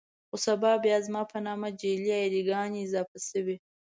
[0.29, 3.55] خو سبا بيا زما په نامه جعلي اې ډي ګانې اضافه شوې.